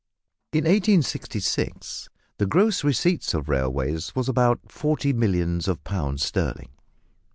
In 0.51 0.61
1866 0.63 2.09
the 2.39 2.47
gross 2.47 2.83
receipts 2.83 3.35
of 3.35 3.47
railways 3.47 4.15
was 4.15 4.27
about 4.27 4.59
forty 4.67 5.13
millions 5.13 5.67
of 5.67 5.83
pounds 5.83 6.25
sterling. 6.25 6.69